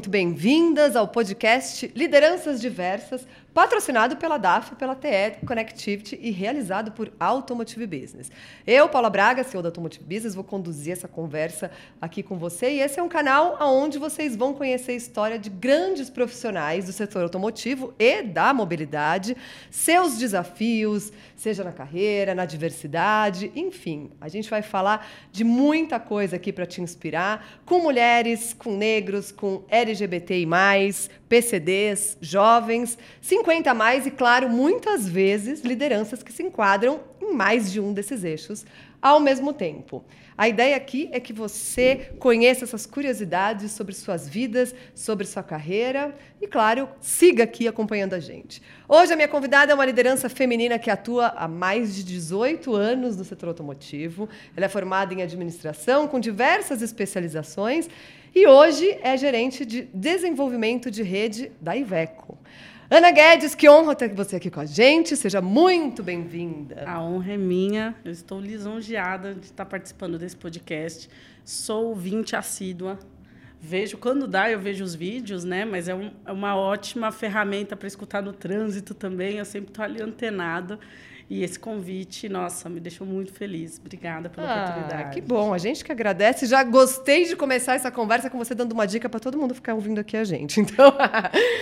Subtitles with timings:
[0.00, 0.30] muito muito
[0.80, 7.86] bem-vindas ao podcast Lideranças Diversas, patrocinado pela DAF, pela TE Connectivity e realizado por Automotive
[7.86, 8.30] Business.
[8.66, 11.70] Eu, Paula Braga, CEO da Automotive Business, vou conduzir essa conversa
[12.00, 15.50] aqui com você e esse é um canal onde vocês vão conhecer a história de
[15.50, 19.36] grandes profissionais do setor automotivo e da mobilidade,
[19.70, 26.36] seus desafios, seja na carreira, na diversidade, enfim, a gente vai falar de muita coisa
[26.36, 29.64] aqui para te inspirar, com mulheres, com negros, com
[30.76, 37.32] LGBTI+, PCDs, jovens, 50 a mais e, claro, muitas vezes lideranças que se enquadram em
[37.32, 38.64] mais de um desses eixos
[39.00, 40.04] ao mesmo tempo.
[40.40, 46.16] A ideia aqui é que você conheça essas curiosidades sobre suas vidas, sobre sua carreira
[46.40, 48.62] e, claro, siga aqui acompanhando a gente.
[48.88, 53.18] Hoje a minha convidada é uma liderança feminina que atua há mais de 18 anos
[53.18, 54.30] no setor automotivo.
[54.56, 57.90] Ela é formada em administração com diversas especializações
[58.34, 62.38] e hoje é gerente de desenvolvimento de rede da Iveco.
[62.92, 65.16] Ana Guedes, que honra ter você aqui com a gente.
[65.16, 66.82] Seja muito bem-vinda.
[66.88, 67.94] A honra é minha.
[68.04, 71.08] Eu estou lisonjeada de estar participando desse podcast.
[71.44, 72.98] Sou ouvinte assídua.
[73.60, 75.64] Vejo, quando dá, eu vejo os vídeos, né?
[75.64, 79.36] Mas é, um, é uma ótima ferramenta para escutar no trânsito também.
[79.36, 80.76] Eu sempre estou ali antenado.
[81.30, 83.78] E esse convite, nossa, me deixou muito feliz.
[83.78, 85.14] Obrigada pela ah, oportunidade.
[85.14, 86.44] Que bom, a gente que agradece.
[86.44, 89.74] Já gostei de começar essa conversa com você dando uma dica para todo mundo ficar
[89.74, 90.60] ouvindo aqui a gente.
[90.70, 90.92] Então,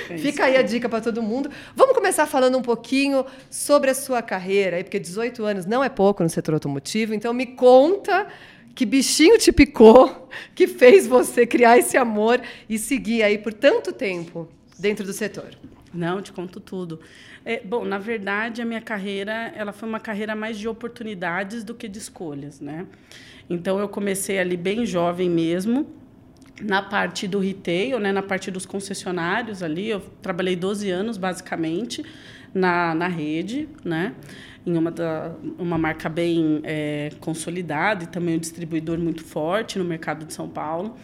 [0.08, 1.50] é fica aí a dica para todo mundo.
[1.76, 6.22] Vamos começar falando um pouquinho sobre a sua carreira, porque 18 anos não é pouco
[6.22, 7.12] no setor automotivo.
[7.12, 8.26] Então, me conta
[8.74, 13.92] que bichinho te picou, que fez você criar esse amor e seguir aí por tanto
[13.92, 15.50] tempo dentro do setor.
[15.92, 17.00] Não, te conto tudo.
[17.48, 21.74] É, bom, na verdade, a minha carreira ela foi uma carreira mais de oportunidades do
[21.74, 22.86] que de escolhas, né?
[23.48, 25.86] Então, eu comecei ali bem jovem mesmo,
[26.60, 29.88] na parte do retail, né, na parte dos concessionários ali.
[29.88, 32.04] Eu trabalhei 12 anos, basicamente,
[32.52, 34.14] na, na rede, né?
[34.66, 39.86] em uma, da, uma marca bem é, consolidada e também um distribuidor muito forte no
[39.86, 40.98] mercado de São Paulo.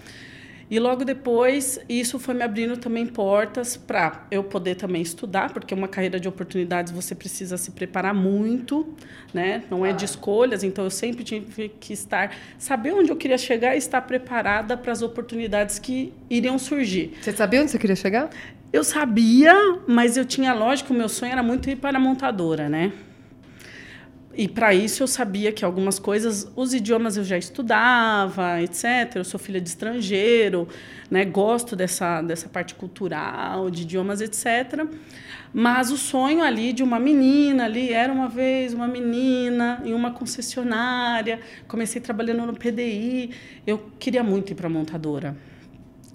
[0.71, 5.75] E logo depois, isso foi me abrindo também portas para eu poder também estudar, porque
[5.75, 8.95] uma carreira de oportunidades você precisa se preparar muito,
[9.33, 9.65] né?
[9.71, 13.75] Não é de escolhas, então eu sempre tive que estar, saber onde eu queria chegar
[13.75, 17.13] e estar preparada para as oportunidades que iriam surgir.
[17.21, 18.31] Você sabia onde você queria chegar?
[18.73, 19.55] Eu sabia,
[19.87, 22.93] mas eu tinha, lógico, o meu sonho era muito ir para a montadora, né?
[24.37, 29.17] E para isso eu sabia que algumas coisas, os idiomas eu já estudava, etc.
[29.17, 30.69] Eu sou filha de estrangeiro,
[31.11, 31.25] né?
[31.25, 34.87] Gosto dessa dessa parte cultural, de idiomas, etc.
[35.53, 40.11] Mas o sonho ali de uma menina ali era uma vez uma menina em uma
[40.11, 41.41] concessionária.
[41.69, 43.31] Comecei trabalhando no PDI.
[43.65, 45.37] Eu queria muito ir para montadora.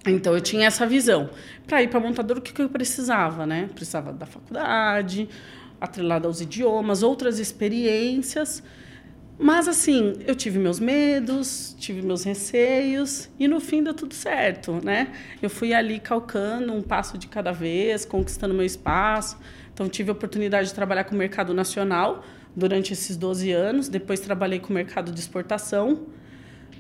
[0.06, 1.30] Então eu tinha essa visão.
[1.68, 3.69] Para ir para montadora, o que, que eu precisava, né?
[3.74, 5.30] Precisava da faculdade,
[5.79, 8.63] atrelada aos idiomas, outras experiências.
[9.41, 14.81] Mas assim, eu tive meus medos, tive meus receios e no fim deu tudo certo,
[14.84, 15.13] né?
[15.41, 19.38] Eu fui ali calcando um passo de cada vez, conquistando meu espaço.
[19.73, 22.22] Então tive a oportunidade de trabalhar com o mercado nacional
[22.53, 26.07] durante esses 12 anos, depois trabalhei com o mercado de exportação.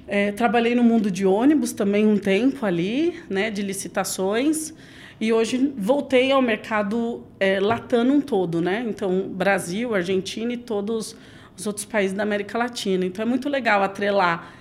[0.05, 4.73] É, trabalhei no mundo de ônibus também um tempo ali, né, de licitações.
[5.19, 8.85] E hoje voltei ao mercado é, latano todo, né?
[8.87, 11.15] Então, Brasil, Argentina e todos
[11.57, 13.05] os outros países da América Latina.
[13.05, 14.53] Então, é muito legal atrelar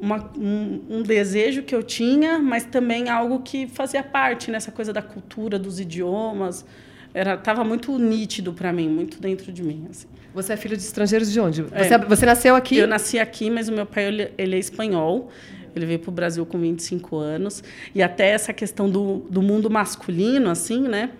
[0.00, 4.92] uma, um, um, desejo que eu tinha, mas também algo que fazia parte nessa coisa
[4.92, 6.64] da cultura, dos idiomas.
[7.12, 9.86] Era estava muito nítido para mim, muito dentro de mim.
[9.90, 10.08] Assim.
[10.32, 11.64] Você é filho de estrangeiros de onde?
[11.72, 11.84] É.
[11.84, 12.78] Você, você nasceu aqui?
[12.78, 15.30] Eu nasci aqui, mas o meu pai ele, ele é espanhol.
[15.76, 17.62] Ele veio para o Brasil com 25 anos.
[17.94, 21.10] E até essa questão do, do mundo masculino, assim, né?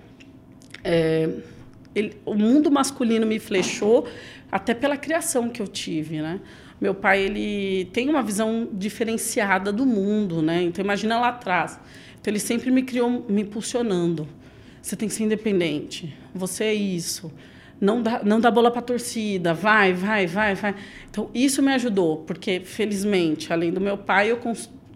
[0.83, 1.29] É,
[1.95, 4.07] ele, o mundo masculino me flechou
[4.51, 6.41] até pela criação que eu tive, né?
[6.81, 10.63] Meu pai, ele tem uma visão diferenciada do mundo, né?
[10.63, 11.79] Então, imagina lá atrás.
[12.21, 14.27] Então, ele sempre me criou me impulsionando.
[14.81, 16.17] Você tem que ser independente.
[16.35, 17.31] Você é isso
[17.81, 20.75] não dá, não dá bola para torcida, vai, vai, vai, vai.
[21.11, 24.39] Então, isso me ajudou, porque, felizmente, além do meu pai, eu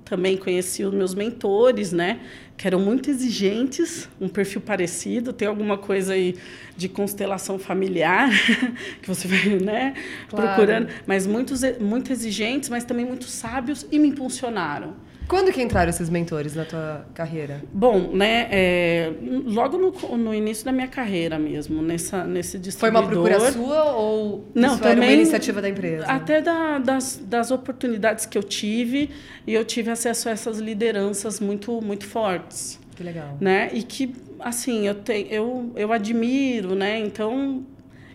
[0.05, 2.21] também conheci os meus mentores, né?
[2.57, 6.37] Que eram muito exigentes, um perfil parecido, tem alguma coisa aí
[6.77, 8.31] de constelação familiar,
[9.01, 9.95] que você vai né,
[10.29, 10.49] Claro.
[10.49, 14.95] procurando, mas muitos, muito exigentes, mas também muito sábios e me impulsionaram.
[15.29, 17.63] Quando que entraram esses mentores na tua carreira?
[17.73, 19.13] Bom, né, é,
[19.47, 23.03] logo no, no início da minha carreira mesmo, nessa, nesse Foi distribuidor.
[23.03, 26.05] uma procura sua ou Não, isso era uma também- iniciativa da empresa?
[26.07, 29.11] Até da- das, das oportunidades que eu tive,
[29.47, 32.79] e eu tive acesso a essas lideranças muito, muito fortes.
[32.95, 33.37] Que legal.
[33.41, 33.71] né?
[33.73, 36.99] E que assim eu tenho, eu, eu admiro, né?
[37.01, 37.65] Então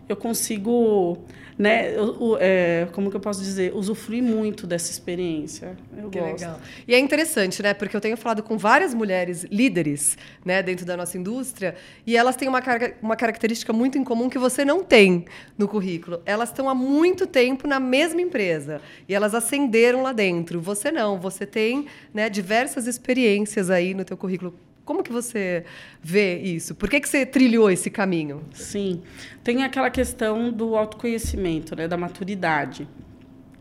[0.09, 1.19] eu consigo,
[1.57, 1.95] né?
[1.95, 5.77] eu- é, como que eu posso dizer, usufruir muito dessa experiência.
[5.95, 6.33] Eu Que gosto.
[6.41, 6.59] legal.
[6.87, 7.73] E é interessante, né?
[7.73, 11.75] Porque eu tenho falado com várias mulheres líderes, né, dentro da nossa indústria,
[12.07, 15.25] e elas têm uma, carga- uma característica muito em comum que você não tem
[15.57, 16.21] no currículo.
[16.25, 20.59] Elas estão há muito tempo na mesma empresa e elas ascenderam lá dentro.
[20.61, 24.53] Você não, você tem, né, diversas experiências aí no teu currículo.
[24.89, 25.65] Como que você
[26.01, 26.73] vê isso?
[26.73, 28.41] Por que, que você trilhou esse caminho?
[28.51, 29.03] Sim,
[29.43, 31.87] tem aquela questão do autoconhecimento, né?
[31.87, 32.89] Da maturidade.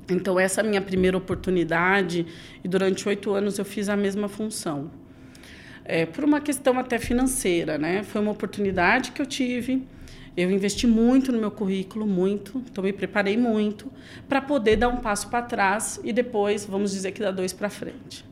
[0.08, 2.24] Então essa é a minha primeira oportunidade
[2.64, 4.90] e durante oito anos eu fiz a mesma função.
[5.84, 8.02] É, por uma questão até financeira, né?
[8.04, 9.86] Foi uma oportunidade que eu tive.
[10.34, 12.64] Eu investi muito no meu currículo, muito.
[12.72, 13.92] Então me preparei muito
[14.26, 17.68] para poder dar um passo para trás e depois, vamos dizer que dar dois para
[17.68, 18.26] frente.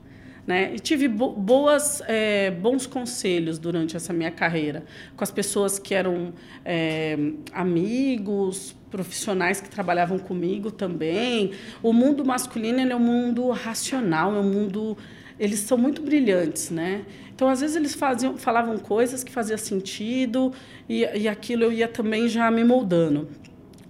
[0.46, 0.75] Né?
[0.75, 4.84] E tive bo boas, é, bons conselhos durante essa minha carreira
[5.16, 6.32] com as pessoas que eram
[6.64, 7.19] é,
[7.52, 11.50] amigos, profissionais que trabalhavam comigo também.
[11.82, 14.96] O mundo masculino é um mundo racional, é um mundo
[15.38, 17.04] eles são muito brilhantes, né?
[17.34, 20.52] Então às vezes eles faziam, falavam coisas que faziam sentido
[20.88, 23.28] e, e aquilo eu ia também já me moldando.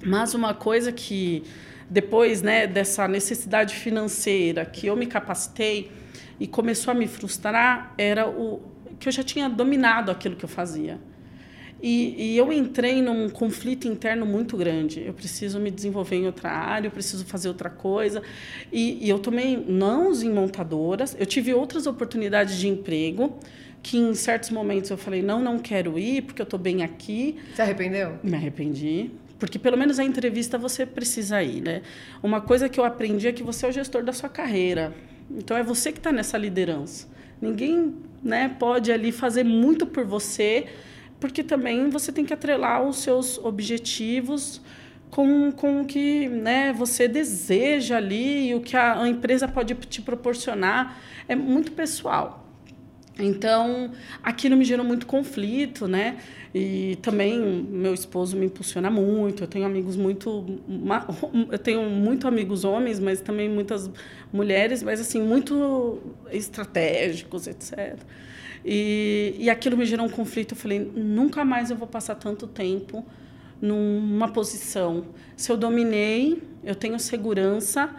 [0.05, 1.45] Mas uma coisa que
[1.89, 5.91] depois, né, dessa necessidade financeira que eu me capacitei
[6.39, 8.61] e começou a me frustrar era o
[8.99, 10.99] que eu já tinha dominado aquilo que eu fazia.
[11.83, 15.03] E, e eu entrei num conflito interno muito grande.
[15.05, 18.23] Eu preciso me desenvolver em outra área, eu preciso fazer outra coisa.
[18.73, 21.15] E, e eu tomei nãos em montadoras.
[21.19, 23.39] Eu tive outras oportunidades de emprego
[23.83, 27.37] que em certos momentos eu falei não, não quero ir porque eu estou bem aqui.
[27.55, 28.19] Se arrependeu?
[28.23, 29.11] Me arrependi.
[29.39, 31.83] Porque pelo menos a entrevista você precisa ir, né?
[32.23, 34.95] Uma coisa que eu aprendi é que você é o gestor da sua carreira.
[35.31, 37.09] Então é você que está nessa liderança.
[37.41, 40.67] Ninguém né, pode ali fazer muito por você,
[41.21, 44.61] porque também você tem que atrelar os seus objetivos
[45.11, 50.03] com, com o que né, você deseja ali o que a, a empresa pode te
[50.03, 50.99] proporcionar.
[51.29, 52.46] É muito pessoal.
[53.19, 53.93] Então,
[54.23, 56.19] aquilo me gerou muito conflito, né?
[56.55, 59.43] E também meu esposo me impulsiona muito.
[59.43, 60.45] Eu tenho amigos muito,
[61.51, 63.91] eu tenho muito amigos homens, mas também muitas
[64.33, 65.99] mulheres, mas assim muito
[66.31, 67.99] estratégicos, etc.
[68.65, 70.53] E, e aquilo me gerou um conflito.
[70.53, 73.05] Eu falei, nunca mais eu vou passar tanto tempo
[73.61, 75.07] numa posição.
[75.37, 77.95] Se eu dominei, eu tenho segurança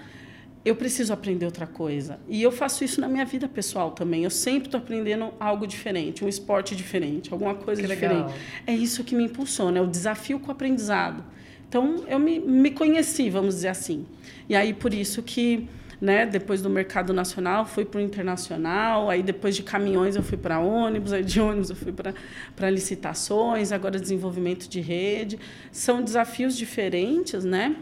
[0.67, 2.19] eu preciso aprender outra coisa.
[2.27, 4.23] E eu faço isso na minha vida pessoal também.
[4.23, 8.15] Eu sempre estou aprendendo algo diferente, um esporte diferente, alguma coisa Que diferente.
[8.15, 8.33] legal.
[8.65, 11.23] É isso que me impulsiona, é o desafio com o aprendizado.
[11.69, 14.05] Então, eu me, me conheci, vamos dizer assim.
[14.47, 15.67] E aí, por isso que,
[15.99, 20.37] né, depois do mercado nacional, fui para o internacional, aí depois de caminhões eu fui
[20.37, 25.37] para ônibus, aí de ônibus eu fui para licitações, agora desenvolvimento de rede.
[25.71, 27.75] São desafios diferentes, né?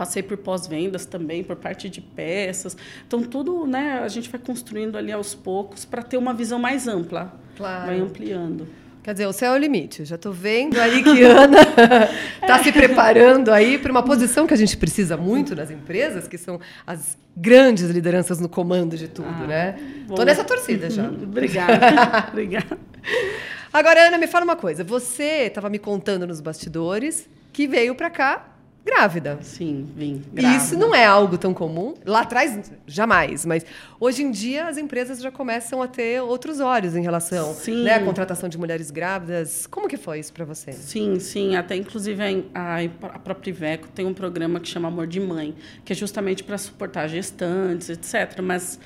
[0.00, 2.74] Passei por pós-vendas também, por parte de peças.
[3.06, 6.88] Então, tudo né, a gente vai construindo ali aos poucos para ter uma visão mais
[6.88, 7.38] ampla.
[7.54, 7.84] Claro.
[7.84, 8.66] Vai ampliando.
[9.02, 10.06] Quer dizer, o céu é o limite.
[10.06, 11.58] Já estou vendo aí que Ana
[12.40, 16.38] está se preparando aí para uma posição que a gente precisa muito nas empresas, que
[16.38, 19.76] são as grandes lideranças no comando de tudo, Ah, né?
[20.06, 20.14] bom.
[20.14, 21.10] Tô nessa torcida já.
[21.12, 22.28] Obrigada.
[22.32, 22.78] Obrigada.
[23.70, 24.82] Agora, Ana, me fala uma coisa.
[24.82, 28.46] Você estava me contando nos bastidores que veio para cá
[28.84, 29.38] grávida.
[29.42, 30.22] Sim, vim.
[30.36, 31.94] E isso não é algo tão comum.
[32.04, 33.44] Lá atrás, jamais.
[33.44, 33.64] Mas
[33.98, 37.84] hoje em dia, as empresas já começam a ter outros olhos em relação Sim.
[37.84, 39.66] né, à contratação de mulheres grávidas.
[39.66, 40.72] Como que foi isso para você?
[40.72, 41.56] Sim, sim.
[41.56, 42.22] Até inclusive
[42.54, 42.78] a,
[43.14, 46.58] a própria Iveco tem um programa que chama Amor de Mãe, que é justamente para
[46.58, 48.40] suportar gestantes, etc.
[48.42, 48.78] Mas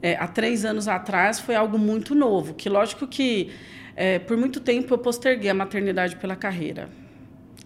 [0.00, 3.50] é, há três anos atrás foi algo muito novo, que lógico que
[3.96, 6.88] é, por muito tempo eu posterguei a maternidade pela carreira.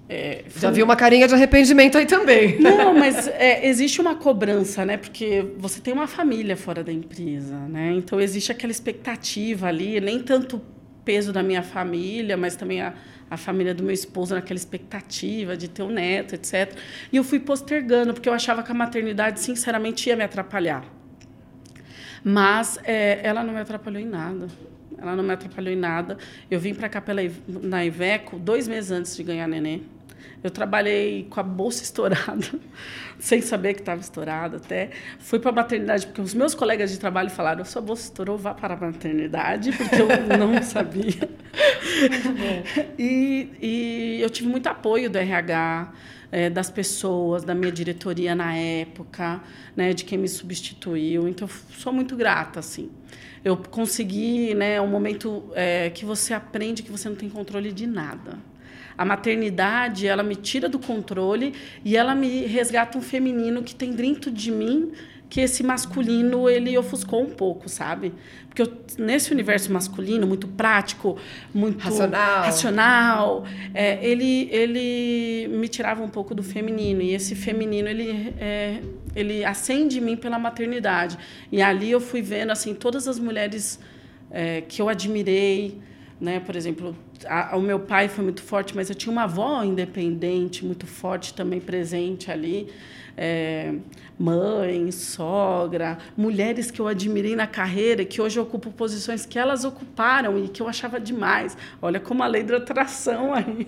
[0.09, 2.59] É, Já vi uma carinha de arrependimento aí também.
[2.59, 4.97] Não, mas é, existe uma cobrança, né?
[4.97, 7.93] Porque você tem uma família fora da empresa, né?
[7.93, 10.63] Então existe aquela expectativa ali, nem tanto
[11.05, 12.95] peso da minha família, mas também a,
[13.31, 16.73] a família do meu esposo naquela expectativa de ter um neto, etc.
[17.13, 20.85] E eu fui postergando, porque eu achava que a maternidade, sinceramente, ia me atrapalhar.
[22.25, 24.49] Mas é, ela não me atrapalhou em nada.
[24.97, 26.17] ela não me atrapalhou em nada.
[26.51, 29.98] Eu vim para cá pela, na Iveco dois meses antes de ganhar neném.
[30.43, 32.47] Eu trabalhei com a bolsa estourada,
[33.19, 34.91] sem saber que estava estourada até.
[35.19, 38.55] Fui para a maternidade, porque os meus colegas de trabalho falaram: sua bolsa estourou, vá
[38.55, 40.09] para a maternidade, porque eu
[40.39, 41.29] não sabia.
[42.99, 45.93] e, e eu tive muito apoio do RH,
[46.31, 49.43] é, das pessoas, da minha diretoria na época,
[49.77, 51.27] né, de quem me substituiu.
[51.29, 52.91] Então, sou muito grata, assim.
[53.45, 57.87] Eu consegui, né, um momento é, que você aprende que você não tem controle de
[57.87, 58.39] nada.
[58.99, 63.93] A maternidade, ela me tira do controle e ela me resgata um feminino que tem
[63.93, 64.93] dentro de mim
[65.31, 68.15] que esse masculino ele ofuscou um pouco, sabe?
[68.49, 71.19] Porque eu, nesse universo masculino muito prático,
[71.53, 77.03] muito racional, racional é, ele ele me tirava um pouco do feminino.
[77.03, 78.81] E esse feminino ele é,
[79.15, 81.19] ele acende em mim pela maternidade.
[81.53, 83.79] E ali eu fui vendo assim todas as mulheres
[84.31, 85.79] é, que eu admirei,
[86.21, 86.41] né?
[86.41, 86.97] Por exemplo,
[87.27, 91.35] a, o meu pai foi muito forte, mas eu tinha uma avó independente muito forte
[91.35, 92.69] também presente ali.
[93.21, 93.75] É,
[94.17, 100.39] mãe, sogra, mulheres que eu admirei na carreira, que hoje ocupam posições que elas ocuparam
[100.39, 101.57] e que eu achava demais.
[101.83, 103.67] Olha como a lei da atração aí.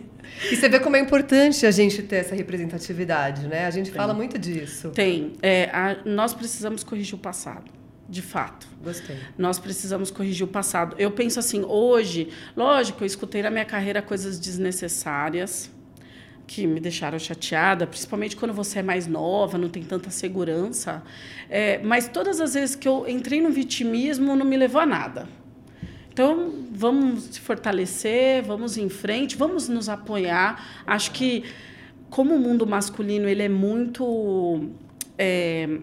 [0.50, 3.66] E você vê como é importante a gente ter essa representatividade, né?
[3.66, 3.95] A gente Tem.
[3.95, 4.90] fala muito disso.
[4.90, 5.33] Tem.
[5.42, 7.80] É, a, nós precisamos corrigir o passado
[8.11, 8.67] de fato.
[8.83, 9.17] Gostei.
[9.38, 10.97] Nós precisamos corrigir o passado.
[10.99, 15.71] Eu penso assim, hoje, lógico, eu escutei na minha carreira coisas desnecessárias
[16.47, 21.00] que me deixaram chateada, principalmente quando você é mais nova, não tem tanta segurança.
[21.49, 25.29] É, mas todas as vezes que eu entrei no vitimismo, não me levou a nada.
[26.12, 30.83] Então, vamos se fortalecer, vamos em frente, vamos nos apoiar.
[30.85, 31.45] Acho que,
[32.11, 34.69] como o mundo masculino ele é muito
[35.17, 35.79] é,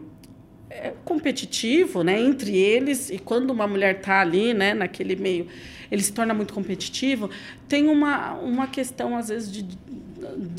[0.70, 5.48] é competitivo né, entre eles, e quando uma mulher está ali, né, naquele meio,
[5.92, 7.30] ele se torna muito competitivo,
[7.68, 9.78] tem uma, uma questão, às vezes, de, de,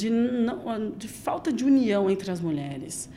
[0.09, 0.11] de,
[0.97, 3.09] de falta de união entre as mulheres.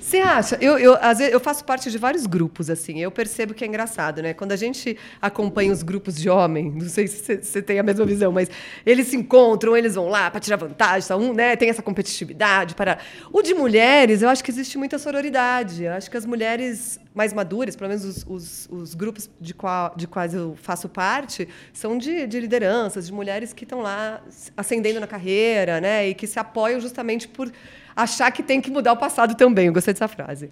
[0.00, 0.58] Você acha?
[0.60, 3.00] Eu, eu, às vezes, eu faço parte de vários grupos, assim.
[3.00, 4.34] Eu percebo que é engraçado, né?
[4.34, 8.04] Quando a gente acompanha os grupos de homem, não sei se você tem a mesma
[8.04, 8.50] visão, mas
[8.84, 11.16] eles se encontram, eles vão lá para tirar vantagem, tá?
[11.16, 11.56] um, né?
[11.56, 12.74] Tem essa competitividade.
[12.74, 12.98] para
[13.32, 15.84] O de mulheres, eu acho que existe muita sororidade.
[15.84, 19.94] Eu acho que as mulheres mais maduras, pelo menos os, os, os grupos de, qual,
[19.96, 24.20] de quais eu faço parte, são de, de lideranças, de mulheres que estão lá
[24.56, 26.08] ascendendo na carreira, né?
[26.08, 27.50] E que se apoiam justamente por
[27.96, 29.66] achar que tem que mudar o passado também.
[29.66, 30.50] Eu gostei dessa frase.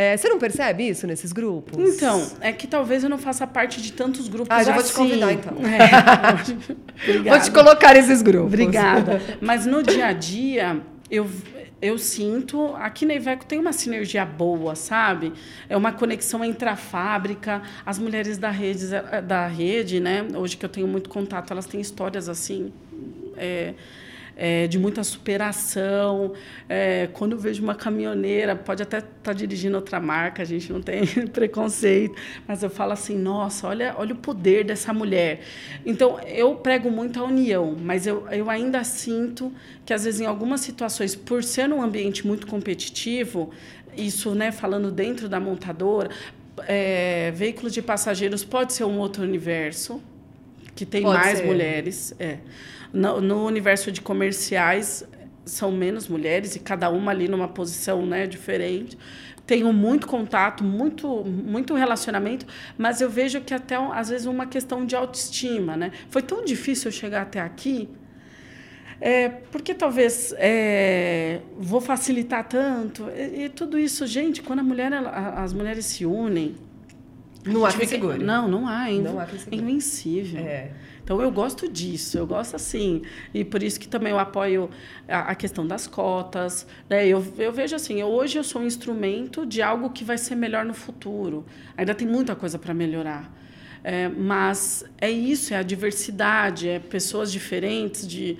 [0.00, 1.76] É, você não percebe isso nesses grupos?
[1.76, 4.72] Então, é que talvez eu não faça parte de tantos grupos ah, já assim.
[4.72, 4.94] vou te assim.
[4.94, 5.56] convidar, então.
[5.66, 7.28] É.
[7.28, 8.46] vou te colocar nesses grupos.
[8.46, 9.20] Obrigada.
[9.42, 10.80] Mas no dia a dia,
[11.10, 11.28] eu,
[11.82, 12.76] eu sinto...
[12.76, 15.32] Aqui na Iveco tem uma sinergia boa, sabe?
[15.68, 18.86] É uma conexão entre a fábrica, as mulheres da rede,
[19.26, 20.24] da rede né?
[20.32, 22.72] Hoje que eu tenho muito contato, elas têm histórias assim...
[23.36, 23.74] É,
[24.38, 26.32] é, de muita superação.
[26.68, 30.72] É, quando eu vejo uma caminhoneira, pode até estar tá dirigindo outra marca, a gente
[30.72, 31.04] não tem
[31.34, 32.14] preconceito,
[32.46, 35.40] mas eu falo assim: nossa, olha, olha o poder dessa mulher.
[35.84, 39.52] Então, eu prego muito a união, mas eu, eu ainda sinto
[39.84, 43.50] que, às vezes, em algumas situações, por ser um ambiente muito competitivo,
[43.96, 46.10] isso né, falando dentro da montadora,
[46.66, 50.00] é, veículos de passageiros pode ser um outro universo
[50.74, 51.46] que tem pode mais ser.
[51.46, 52.14] mulheres.
[52.20, 52.38] É.
[52.92, 55.06] No, no universo de comerciais,
[55.44, 58.96] são menos mulheres e cada uma ali numa posição né, diferente.
[59.46, 64.84] Tenho muito contato, muito, muito relacionamento, mas eu vejo que até às vezes uma questão
[64.84, 65.90] de autoestima, né?
[66.10, 67.88] Foi tão difícil eu chegar até aqui,
[69.00, 74.42] é, porque talvez é, vou facilitar tanto e, e, tudo isso, gente.
[74.42, 75.10] Quando a mulher, ela,
[75.42, 76.56] as mulheres se unem,
[77.46, 78.22] não há quem segure.
[78.22, 79.12] Não, não há ainda.
[79.12, 79.62] Não há quem segure.
[79.62, 80.40] Invencível.
[80.40, 80.72] É.
[81.08, 83.00] Então eu gosto disso, eu gosto assim.
[83.32, 84.68] E por isso que também eu apoio
[85.08, 86.66] a, a questão das cotas.
[86.86, 87.08] Né?
[87.08, 90.34] Eu, eu vejo assim, eu, hoje eu sou um instrumento de algo que vai ser
[90.34, 91.46] melhor no futuro.
[91.78, 93.34] Ainda tem muita coisa para melhorar.
[93.82, 98.36] É, mas é isso, é a diversidade, é pessoas diferentes, de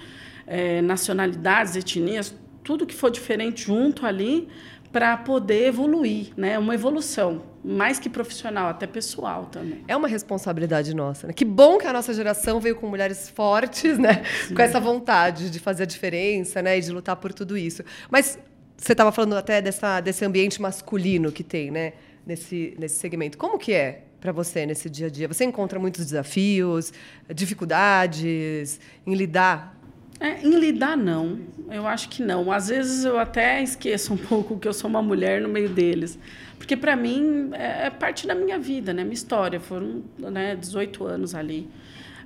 [0.46, 4.46] é, nacionalidades, etnias, tudo que for diferente junto ali
[4.92, 6.58] para poder evoluir, né?
[6.58, 9.84] Uma evolução, mais que profissional, até pessoal também.
[9.88, 11.26] É uma responsabilidade nossa.
[11.26, 11.32] Né?
[11.32, 14.22] Que bom que a nossa geração veio com mulheres fortes, né?
[14.46, 14.54] Sim.
[14.54, 16.78] Com essa vontade de fazer a diferença, né?
[16.78, 17.82] E de lutar por tudo isso.
[18.10, 18.38] Mas
[18.76, 21.94] você estava falando até dessa, desse ambiente masculino que tem, né?
[22.26, 23.38] Nesse, nesse segmento.
[23.38, 25.26] Como que é para você nesse dia a dia?
[25.28, 26.92] Você encontra muitos desafios,
[27.34, 29.77] dificuldades em lidar
[30.20, 31.38] É, em lidar, não.
[31.70, 32.50] Eu acho que não.
[32.50, 36.18] Às vezes eu até esqueço um pouco que eu sou uma mulher no meio deles.
[36.56, 39.02] Porque, para mim, é, é parte da minha vida, né?
[39.02, 39.60] Minha história.
[39.60, 41.68] Foram né, 18 anos ali.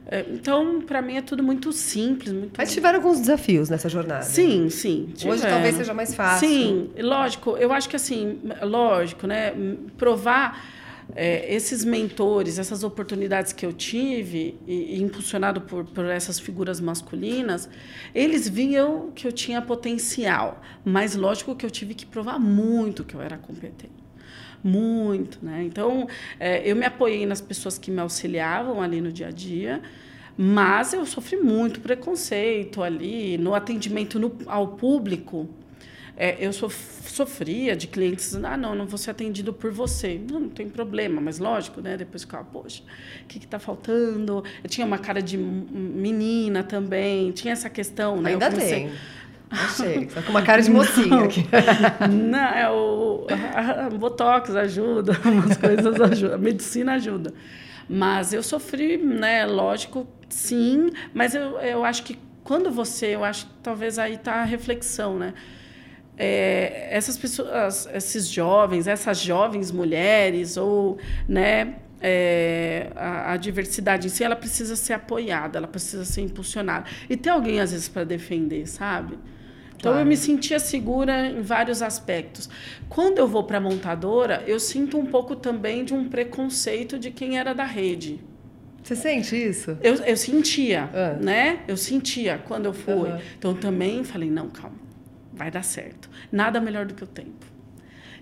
[0.07, 2.33] É, então, para mim, é tudo muito simples.
[2.33, 2.57] Muito...
[2.57, 4.23] Mas tiveram alguns desafios nessa jornada?
[4.23, 5.11] Sim, sim.
[5.15, 5.37] Tiveram.
[5.37, 6.49] Hoje talvez seja mais fácil.
[6.49, 7.57] Sim, lógico.
[7.57, 9.53] Eu acho que, assim, lógico, né?
[9.99, 10.65] Provar
[11.15, 16.81] é, esses mentores, essas oportunidades que eu tive, e, e impulsionado por, por essas figuras
[16.81, 17.69] masculinas,
[18.15, 23.15] eles viam que eu tinha potencial, mas lógico que eu tive que provar muito que
[23.15, 24.03] eu era competente.
[24.65, 25.65] Muito, né?
[25.65, 26.07] Então,
[26.39, 29.83] é, eu me apoiei nas pessoas que me auxiliavam ali no dia a dia,
[30.37, 35.49] mas eu sofri muito preconceito ali no atendimento no, ao público
[36.17, 40.19] é, eu sof sofria de clientes, ah, não, não vou ser atendido por você.
[40.31, 41.97] Não, não tem problema, mas lógico, né?
[41.97, 42.83] Depois ficava, poxa,
[43.23, 44.43] o que está faltando?
[44.65, 48.31] Eu tinha uma cara de menina também, tinha essa questão, né?
[48.31, 48.85] Ainda comecei...
[48.85, 48.93] tem.
[49.53, 51.45] Achei, só com uma cara de mocinha aqui.
[52.11, 57.35] Não, é o a, a Botox ajuda, umas coisas ajudam, a medicina ajuda.
[57.87, 63.45] Mas eu sofri, né, lógico, sim, mas eu, eu acho que quando você, eu acho
[63.47, 65.35] que talvez aí está a reflexão, né?
[66.17, 74.11] É, essas pessoas, esses jovens, essas jovens mulheres ou né, é, a, a, diversidade em
[74.11, 78.05] si, ela precisa ser apoiada, ela precisa ser impulsionada e ter alguém às vezes para
[78.05, 79.19] defender, sabe?
[79.77, 80.07] Então claro.
[80.07, 82.49] eu me sentia segura em vários aspectos.
[82.89, 87.11] Quando eu vou para a montadora, eu sinto um pouco também de um preconceito de
[87.11, 88.21] quem era da rede.
[88.81, 89.77] Você sente isso?
[89.81, 91.19] Eu, eu sentia, ah.
[91.21, 91.61] né?
[91.67, 93.11] Eu sentia quando eu fui.
[93.11, 93.19] Uhum.
[93.39, 94.82] Então também falei, não, calma
[95.43, 96.09] vai dar certo.
[96.31, 97.47] Nada melhor do que o tempo.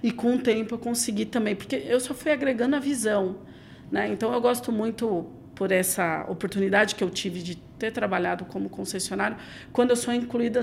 [0.03, 3.37] E com o tempo eu consegui também, porque eu só fui agregando a visão.
[3.91, 4.09] Né?
[4.09, 9.37] Então eu gosto muito por essa oportunidade que eu tive de ter trabalhado como concessionário,
[9.73, 10.63] quando eu sou incluída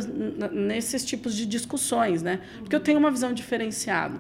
[0.51, 2.41] nesses tipos de discussões, né?
[2.59, 4.19] Porque eu tenho uma visão diferenciada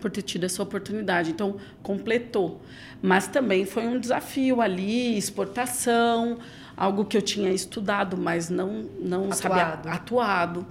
[0.00, 1.30] por ter tido essa oportunidade.
[1.30, 2.60] Então, completou.
[3.00, 6.38] Mas também foi um desafio ali, exportação,
[6.76, 9.36] algo que eu tinha estudado, mas não, não atuado.
[9.36, 10.66] sabia atuado.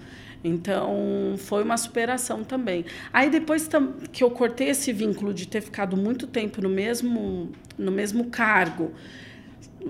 [0.48, 2.86] Então, foi uma superação também.
[3.12, 3.68] Aí, depois
[4.12, 8.92] que eu cortei esse vínculo de ter ficado muito tempo no mesmo, no mesmo cargo,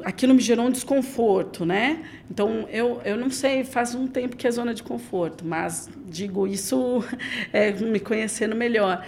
[0.06, 2.06] aquilo me gerou um desconforto, né?
[2.32, 6.48] Então, eu, eu não sei, faz um tempo que é zona de conforto, mas digo
[6.48, 7.04] isso
[7.52, 9.06] é, me conhecendo melhor.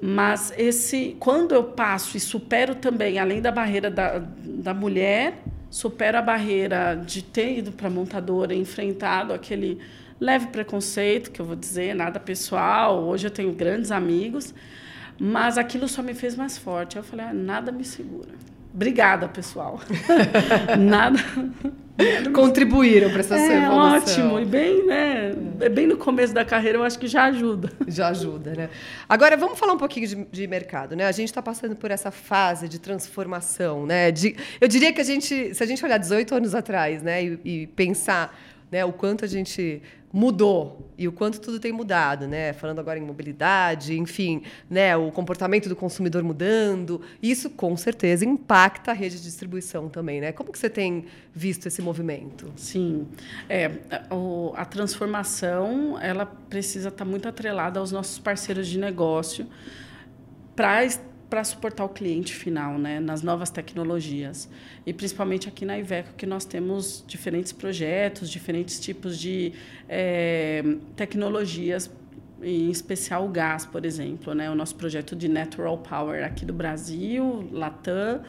[0.00, 6.18] Mas esse, quando eu passo e supero também, além da barreira da, da mulher, supero
[6.18, 9.80] a barreira de ter ido para a montadora, enfrentado aquele
[10.20, 13.04] leve preconceito, que eu vou dizer, nada pessoal.
[13.04, 14.54] Hoje eu tenho grandes amigos,
[15.18, 16.96] mas aquilo só me fez mais forte.
[16.96, 18.30] Eu falei, ah, nada me segura.
[18.72, 19.80] Obrigada, pessoal.
[20.78, 21.18] nada.
[22.32, 24.36] Contribuíram para essa é, evolução.
[24.36, 25.32] Ótimo, e bem, né?
[25.60, 25.68] É.
[25.68, 27.72] Bem no começo da carreira, eu acho que já ajuda.
[27.88, 28.70] Já ajuda, né?
[29.08, 31.06] Agora, vamos falar um pouquinho de, de mercado, né?
[31.06, 34.12] A gente está passando por essa fase de transformação, né?
[34.12, 37.40] De, eu diria que a gente, se a gente olhar 18 anos atrás, né, e,
[37.44, 38.38] e pensar
[38.70, 42.52] né, o quanto a gente mudou e o quanto tudo tem mudado, né?
[42.52, 44.96] Falando agora em mobilidade, enfim, né?
[44.96, 50.32] O comportamento do consumidor mudando, isso com certeza impacta a rede de distribuição também, né?
[50.32, 51.04] Como que você tem
[51.34, 52.50] visto esse movimento?
[52.56, 53.06] Sim,
[53.48, 59.46] é, a, a transformação ela precisa estar muito atrelada aos nossos parceiros de negócio
[60.56, 60.84] para
[61.28, 64.48] para suportar o cliente final, né, nas novas tecnologias.
[64.86, 69.52] E principalmente aqui na Iveco, que nós temos diferentes projetos, diferentes tipos de
[69.88, 70.62] é,
[70.96, 71.90] tecnologias,
[72.42, 76.52] em especial o gás, por exemplo, né, o nosso projeto de Natural Power aqui do
[76.52, 78.22] Brasil, Latam,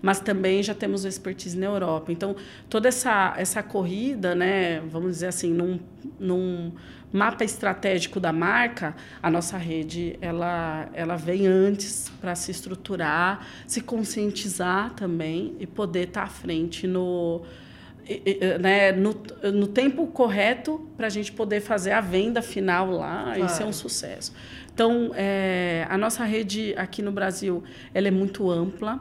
[0.00, 2.12] mas também já temos expertise na Europa.
[2.12, 2.36] Então,
[2.70, 5.80] toda essa, essa corrida, né, vamos dizer assim, num,
[6.18, 6.72] num
[7.12, 13.80] mapa estratégico da marca, a nossa rede ela, ela vem antes para se estruturar, se
[13.80, 17.42] conscientizar também e poder estar tá à frente no,
[18.60, 19.16] né, no,
[19.52, 23.44] no tempo correto para a gente poder fazer a venda final lá claro.
[23.44, 24.32] e ser um sucesso.
[24.72, 27.64] Então, é, a nossa rede aqui no Brasil
[27.94, 29.00] ela é muito ampla.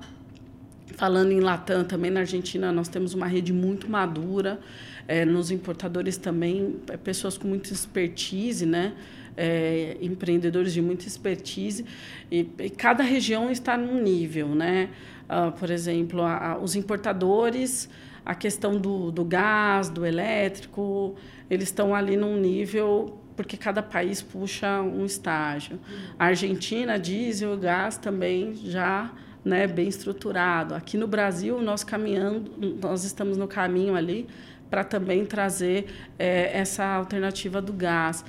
[0.95, 4.59] Falando em Latam, também na Argentina, nós temos uma rede muito madura.
[5.07, 8.93] É, nos importadores também, é, pessoas com muita expertise, né?
[9.37, 11.85] É, empreendedores de muita expertise.
[12.31, 14.49] E, e, cada região está num nível.
[14.49, 14.89] Né?
[15.25, 17.89] Uh, por exemplo, a, a, os importadores,
[18.25, 21.15] a questão do, do gás, do elétrico,
[21.49, 25.79] eles estão ali num nível porque cada país puxa um estágio.
[26.17, 29.11] A Argentina, diesel, gás também já
[29.43, 30.73] né, bem estruturado.
[30.73, 34.27] Aqui no Brasil, nós caminhando, nós estamos no caminho ali
[34.69, 38.25] para também trazer é, essa alternativa do gás.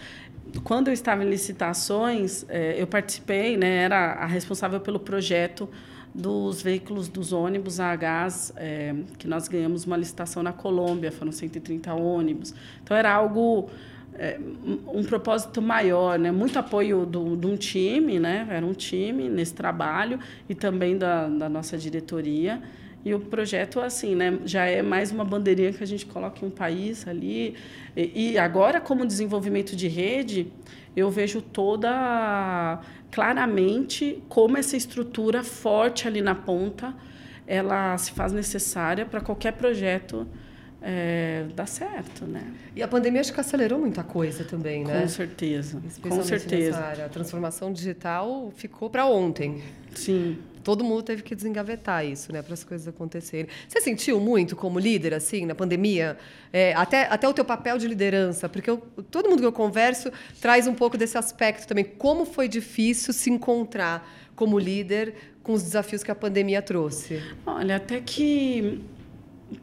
[0.62, 5.68] Quando eu estava em licitações, é, eu participei, né, era a responsável pelo projeto
[6.16, 11.30] dos veículos dos ônibus a gás, é, que nós ganhamos uma licitação na Colômbia, foram
[11.30, 12.54] 130 ônibus.
[12.82, 13.68] Então, era algo,
[14.14, 14.40] é,
[14.86, 16.32] um propósito maior, né?
[16.32, 18.46] muito apoio do, de um time, né?
[18.48, 20.18] era um time nesse trabalho,
[20.48, 22.62] e também da, da nossa diretoria.
[23.06, 26.48] E o projeto, assim, né, já é mais uma bandeirinha que a gente coloca em
[26.48, 27.54] um país ali.
[27.96, 30.52] E, e agora, como desenvolvimento de rede,
[30.96, 32.80] eu vejo toda
[33.12, 36.96] claramente como essa estrutura forte ali na ponta
[37.46, 40.26] ela se faz necessária para qualquer projeto
[40.82, 42.52] é, dar certo, né?
[42.74, 45.02] E a pandemia acho que acelerou muita coisa também, né?
[45.02, 45.82] Com certeza.
[46.02, 46.78] Com certeza.
[47.04, 49.62] A transformação digital ficou para ontem.
[49.94, 53.46] Sim todo mundo teve que desengavetar isso, né, para as coisas acontecerem.
[53.68, 56.18] Você sentiu muito como líder, assim, na pandemia?
[56.52, 60.10] É, até, até o teu papel de liderança, porque eu, todo mundo que eu converso
[60.40, 61.84] traz um pouco desse aspecto também.
[61.84, 67.22] Como foi difícil se encontrar como líder com os desafios que a pandemia trouxe?
[67.46, 68.80] Olha, até que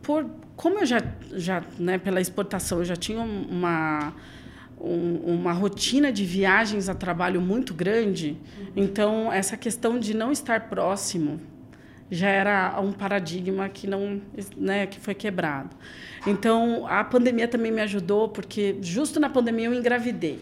[0.01, 1.01] por como eu já
[1.33, 4.13] já né, pela exportação eu já tinha uma
[4.79, 8.37] um, uma rotina de viagens a trabalho muito grande,
[8.75, 11.39] então essa questão de não estar próximo
[12.11, 14.21] já era um paradigma que não,
[14.57, 15.75] né, que foi quebrado.
[16.27, 20.39] Então a pandemia também me ajudou porque justo na pandemia eu engravidei.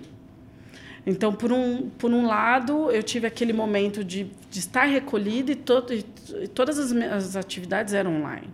[1.06, 5.56] Então, por um, por um lado, eu tive aquele momento de, de estar recolhida e,
[5.56, 6.04] todo, e
[6.54, 8.50] todas as, as atividades eram online.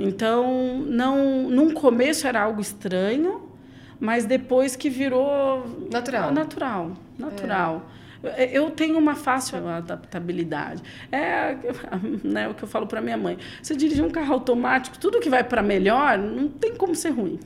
[0.00, 3.42] Então, não, num começo era algo estranho,
[3.98, 6.32] mas depois que virou natural.
[6.32, 7.86] Natural, natural.
[8.22, 8.50] É.
[8.52, 10.82] Eu tenho uma fácil adaptabilidade.
[11.10, 11.56] É
[12.22, 13.38] né, o que eu falo para minha mãe.
[13.62, 17.38] Você dirigir um carro automático, tudo que vai para melhor, não tem como ser ruim.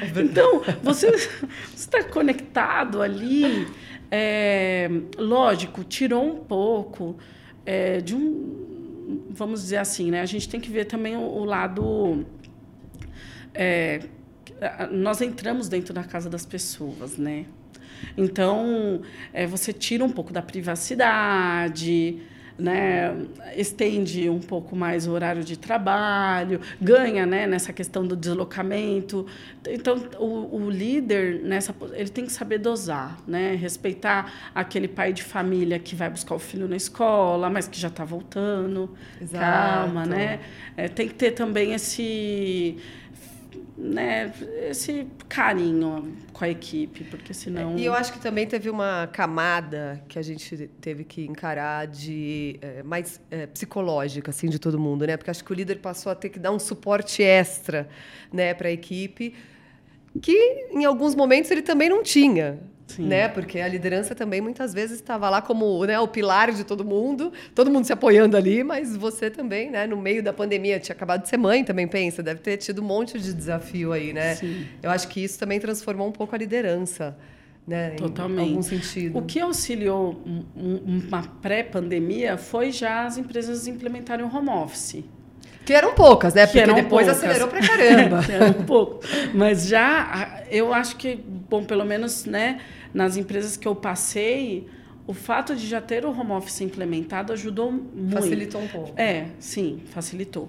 [0.00, 1.08] É então, você
[1.74, 3.66] está conectado ali.
[4.10, 7.16] É, lógico, tirou um pouco
[7.64, 8.65] é, de um.
[9.30, 10.20] Vamos dizer assim, né?
[10.20, 12.26] A gente tem que ver também o, o lado.
[13.54, 14.00] É,
[14.90, 17.46] nós entramos dentro da casa das pessoas, né?
[18.16, 22.20] Então, é, você tira um pouco da privacidade,
[22.58, 23.14] né?
[23.54, 27.46] estende um pouco mais o horário de trabalho, ganha né?
[27.46, 29.26] nessa questão do deslocamento.
[29.68, 33.54] Então, o, o, líder, nessa, ele tem que saber dosar, né?
[33.54, 37.88] respeitar aquele pai de família que vai buscar o filho na escola, mas que já
[37.88, 38.90] está voltando.
[39.20, 39.44] Exato.
[39.44, 40.40] Calma, né?
[40.76, 42.76] É, tem que ter também esse
[43.76, 44.32] né,
[44.68, 47.76] esse carinho com a equipe, porque senão.
[47.76, 52.58] E eu acho que também teve uma camada que a gente teve que encarar de
[52.62, 55.16] é, mais é, psicológica, assim, de todo mundo, né?
[55.16, 57.88] Porque acho que o líder passou a ter que dar um suporte extra,
[58.32, 59.34] né, para a equipe,
[60.22, 62.58] que em alguns momentos ele também não tinha.
[62.86, 63.06] Sim.
[63.06, 63.28] né?
[63.28, 67.32] Porque a liderança também muitas vezes estava lá como né, o pilar de todo mundo,
[67.54, 69.86] todo mundo se apoiando ali, mas você também, né?
[69.86, 72.84] No meio da pandemia, tinha acabado de ser mãe, também pensa, deve ter tido um
[72.84, 74.36] monte de desafio aí, né?
[74.36, 74.66] Sim.
[74.82, 77.16] Eu acho que isso também transformou um pouco a liderança.
[77.66, 78.46] Né, Totalmente.
[78.46, 79.18] Em algum sentido.
[79.18, 80.22] O que auxiliou
[80.54, 85.02] uma pré-pandemia foi já as empresas implementarem o home office.
[85.66, 86.46] Que eram poucas, né?
[86.46, 87.18] Porque depois poucas.
[87.18, 88.24] acelerou pra caramba.
[88.32, 89.00] eram pouco.
[89.34, 92.60] Mas já, eu acho que, bom, pelo menos, né,
[92.94, 94.68] nas empresas que eu passei,
[95.08, 98.14] o fato de já ter o home office implementado ajudou muito.
[98.14, 98.92] Facilitou um pouco.
[98.96, 100.48] É, sim, facilitou.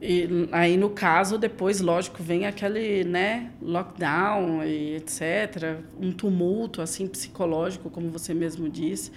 [0.00, 7.08] E aí, no caso, depois, lógico, vem aquele né, lockdown e etc., um tumulto assim
[7.08, 9.10] psicológico, como você mesmo disse.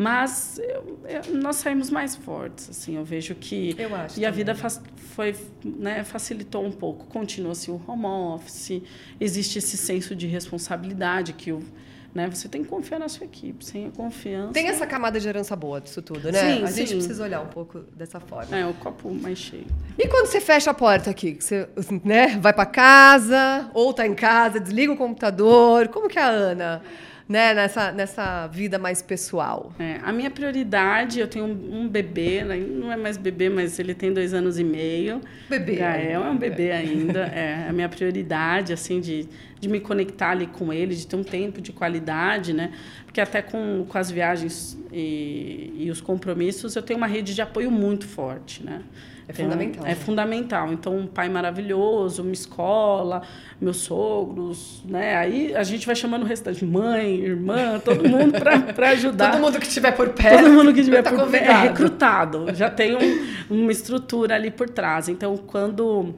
[0.00, 3.74] Mas eu, eu, nós saímos mais fortes, assim, eu vejo que...
[3.76, 4.28] Eu acho E também.
[4.28, 4.54] a vida
[4.94, 5.34] foi,
[5.64, 7.06] né, facilitou um pouco.
[7.06, 8.80] Continua-se o home office,
[9.20, 11.60] existe esse senso de responsabilidade que o...
[12.14, 12.30] Né?
[12.30, 13.64] Você tem que confiar na sua equipe.
[13.64, 14.52] Sem a confiança.
[14.52, 16.58] Tem essa camada de herança boa disso tudo, né?
[16.58, 16.86] Sim, a sim.
[16.86, 18.56] gente precisa olhar um pouco dessa forma.
[18.56, 19.66] É, o copo mais cheio.
[19.98, 21.68] E quando você fecha a porta aqui, você
[22.04, 26.28] né, vai para casa, ou tá em casa, desliga o computador, como que é a
[26.28, 26.82] Ana?
[27.28, 29.72] Né, nessa, nessa vida mais pessoal?
[29.78, 33.78] É, a minha prioridade, eu tenho um, um, bebê, né, não é mais bebê, mas
[33.78, 35.20] ele tem dois anos e meio.
[35.48, 35.80] Bebê.
[35.80, 37.20] É, é um bebê ainda.
[37.20, 39.28] É a minha prioridade, assim, de,
[39.60, 42.72] de me conectar ali com ele, de ter um tempo de qualidade, né?
[43.04, 47.42] Porque até com, com as viagens e, e os compromissos, eu tenho uma rede de
[47.42, 48.82] apoio muito forte, né?
[49.28, 49.84] É fundamental.
[49.84, 49.94] É né?
[49.94, 50.72] fundamental.
[50.72, 53.20] Então, um pai maravilhoso, uma escola,
[53.60, 55.16] meus sogros, né?
[55.16, 58.32] Aí a gente vai chamando o restante, mãe, irmã, todo mundo
[58.74, 59.32] para ajudar.
[59.32, 60.44] todo mundo que estiver por perto.
[60.44, 62.46] Todo mundo que estiver tá por perto é recrutado.
[62.56, 65.10] Já tem um, uma estrutura ali por trás.
[65.10, 66.14] Então, quando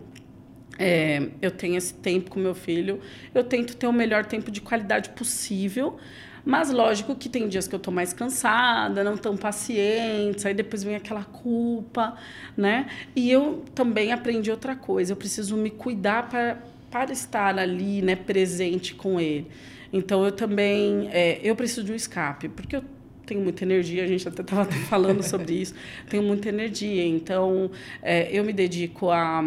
[0.78, 3.00] é, eu tenho esse tempo com meu filho,
[3.34, 5.98] eu tento ter o melhor tempo de qualidade possível,
[6.44, 10.82] mas lógico que tem dias que eu estou mais cansada, não tão paciente, aí depois
[10.82, 12.16] vem aquela culpa,
[12.56, 12.86] né?
[13.14, 16.58] E eu também aprendi outra coisa, eu preciso me cuidar para,
[16.90, 19.48] para estar ali, né, presente com ele.
[19.92, 22.84] Então eu também, é, eu preciso de um escape, porque eu
[23.26, 25.74] tenho muita energia, a gente até estava falando sobre isso,
[26.08, 27.70] tenho muita energia, então
[28.02, 29.40] é, eu me dedico a,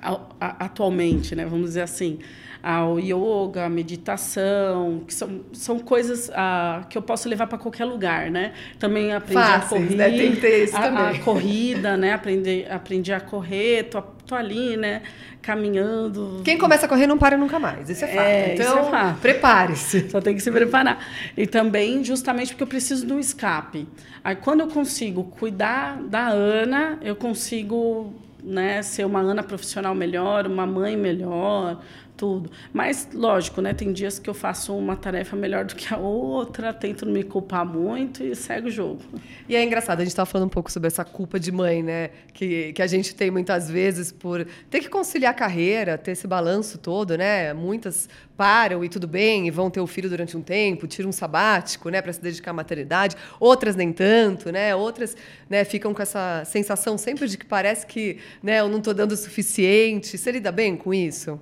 [0.00, 2.18] a, a, atualmente, né, vamos dizer assim,
[2.62, 7.84] ao yoga, à meditação, que são, são coisas ah, que eu posso levar para qualquer
[7.84, 8.52] lugar, né?
[8.78, 10.10] Também aprendi Fáceis, a correr, né?
[10.10, 11.04] Tem que ter isso a, também.
[11.04, 12.12] a corrida, né?
[12.12, 15.02] Aprendi, aprendi a correr, tô, tô ali, né?
[15.40, 16.42] Caminhando.
[16.44, 18.20] Quem começa a correr não para nunca mais, isso é fato.
[18.20, 20.10] É, então, é prepare-se.
[20.10, 20.98] Só tem que se preparar.
[21.36, 23.88] E também, justamente porque eu preciso de um escape.
[24.22, 30.46] Aí, quando eu consigo cuidar da Ana, eu consigo né, ser uma Ana profissional melhor,
[30.46, 31.80] uma mãe melhor,
[32.20, 32.50] tudo.
[32.70, 33.72] Mas, lógico, né?
[33.72, 37.24] Tem dias que eu faço uma tarefa melhor do que a outra, tento não me
[37.24, 39.00] culpar muito e segue o jogo.
[39.48, 42.10] E é engraçado, a gente estava falando um pouco sobre essa culpa de mãe, né?
[42.34, 46.26] Que, que a gente tem muitas vezes por ter que conciliar a carreira, ter esse
[46.26, 47.54] balanço todo, né?
[47.54, 48.06] Muitas
[48.36, 51.90] param e tudo bem, e vão ter o filho durante um tempo, tiram um sabático,
[51.90, 53.16] né, para se dedicar à maternidade.
[53.38, 54.74] Outras nem tanto, né?
[54.74, 55.16] Outras,
[55.48, 59.12] né, ficam com essa sensação sempre de que parece que, né, eu não estou dando
[59.12, 60.18] o suficiente.
[60.18, 61.40] Você lida bem com isso?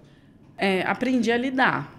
[0.59, 1.97] É, aprendi a lidar.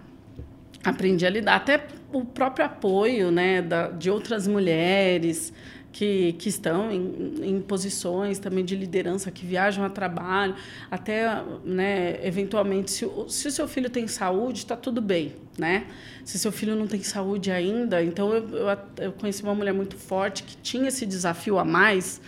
[0.84, 1.56] Aprendi a lidar.
[1.56, 5.52] Até o próprio apoio né, da, de outras mulheres
[5.92, 10.54] que, que estão em, em posições também de liderança, que viajam a trabalho,
[10.90, 15.86] até, né, eventualmente, se, se o seu filho tem saúde, está tudo bem, né?
[16.24, 19.96] Se seu filho não tem saúde ainda, então eu, eu, eu conheci uma mulher muito
[19.96, 22.20] forte que tinha esse desafio a mais,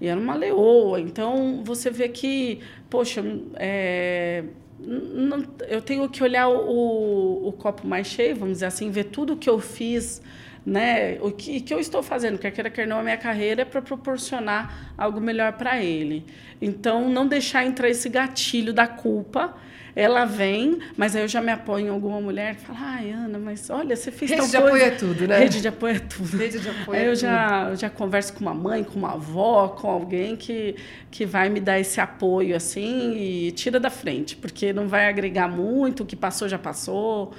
[0.00, 1.00] e era uma leoa.
[1.00, 2.60] Então, você vê que,
[2.90, 3.22] poxa,
[3.54, 4.44] é,
[4.78, 9.36] não, eu tenho que olhar o, o, copo mais cheio, vamos dizer assim, ver tudo
[9.36, 10.20] que eu fiz,
[10.64, 11.18] né?
[11.20, 13.80] O que, que eu estou fazendo, quer queira, quer não, a minha carreira é para
[13.80, 16.26] proporcionar algo melhor para ele.
[16.60, 19.56] Então, não deixar entrar esse gatilho da culpa
[19.96, 23.38] ela vem, mas aí eu já me apoio em alguma mulher e falo, ai, Ana,
[23.38, 24.68] mas olha, você fez Rede tal de coisa.
[24.68, 25.38] apoio é tudo, né?
[25.38, 26.36] Rede de apoio é tudo.
[26.36, 29.68] Rede de apoio aí é eu já, já converso com uma mãe, com uma avó,
[29.68, 30.76] com alguém que,
[31.10, 35.48] que vai me dar esse apoio, assim, e tira da frente, porque não vai agregar
[35.48, 37.32] muito, o que passou já passou.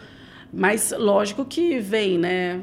[0.51, 2.59] Mas lógico que vem, né?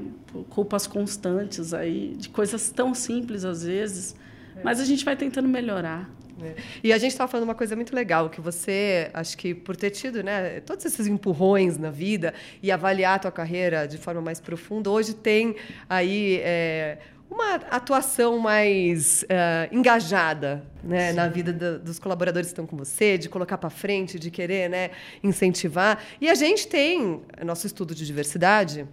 [0.51, 4.17] Culpas constantes aí, de coisas tão simples às vezes.
[4.65, 6.11] Mas a gente vai tentando melhorar.
[6.43, 6.55] É.
[6.83, 9.91] E a gente estava falando uma coisa muito legal, que você, acho que por ter
[9.91, 14.41] tido né, todos esses empurrões na vida e avaliar a tua carreira de forma mais
[14.41, 15.55] profunda, hoje tem
[15.89, 16.99] aí é,
[17.31, 23.19] uma atuação mais uh, engajada né, na vida do, dos colaboradores que estão com você,
[23.19, 24.91] de colocar para frente, de querer né,
[25.23, 26.03] incentivar.
[26.21, 28.87] E a gente tem nosso estudo de diversidade,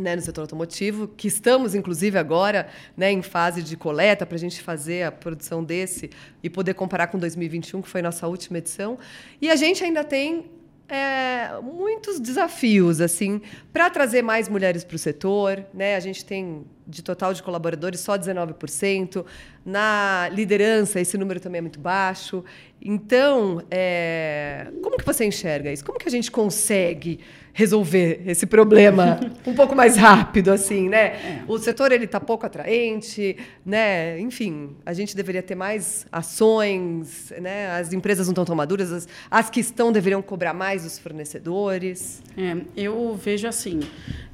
[0.00, 4.38] né, no setor automotivo, que estamos, inclusive, agora né, em fase de coleta para a
[4.38, 6.10] gente fazer a produção desse
[6.42, 8.98] e poder comparar com 2021, que foi nossa última edição.
[9.40, 10.44] E a gente ainda tem
[10.90, 13.40] é, muitos desafios assim
[13.72, 15.64] para trazer mais mulheres para o setor.
[15.72, 15.94] Né?
[15.94, 19.24] A gente tem de total de colaboradores só 19%.
[19.64, 22.44] Na liderança, esse número também é muito baixo.
[22.82, 25.84] Então, é, como que você enxerga isso?
[25.84, 27.20] Como que a gente consegue
[27.52, 31.06] resolver esse problema um pouco mais rápido, assim, né?
[31.06, 31.42] É.
[31.48, 34.18] O setor ele está pouco atraente, né?
[34.20, 37.70] Enfim, a gente deveria ter mais ações, né?
[37.72, 42.22] As empresas não estão tão maduras, as, as que estão deveriam cobrar mais dos fornecedores.
[42.36, 43.80] É, eu vejo assim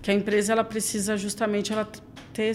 [0.03, 1.89] que a empresa ela precisa justamente ela
[2.33, 2.53] ter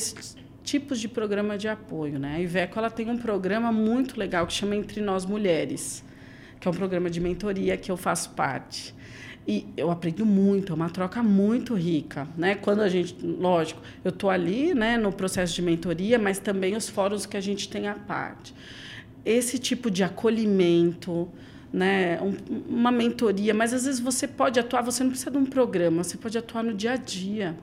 [0.63, 2.35] tipos de programa de apoio, né?
[2.35, 6.03] A Iveco ela tem um programa muito legal que chama Entre Nós Mulheres,
[6.59, 8.93] que é um programa de mentoria que eu faço parte.
[9.47, 12.55] E eu aprendo muito, é uma troca muito rica, né?
[12.55, 16.87] Quando a gente, lógico, eu estou ali, né, no processo de mentoria, mas também os
[16.87, 18.53] fóruns que a gente tem à parte.
[19.25, 21.27] Esse tipo de acolhimento,
[21.73, 22.35] né, um,
[22.69, 26.17] uma mentoria, mas às vezes você pode atuar, você não precisa de um programa, você
[26.17, 27.55] pode atuar no dia a dia,